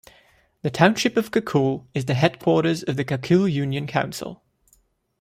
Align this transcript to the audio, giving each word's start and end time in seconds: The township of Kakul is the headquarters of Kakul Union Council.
The 0.63 0.71
township 0.71 1.15
of 1.15 1.29
Kakul 1.29 1.85
is 1.93 2.05
the 2.05 2.15
headquarters 2.15 2.81
of 2.81 2.95
Kakul 2.95 3.47
Union 3.51 3.85
Council. 3.85 4.41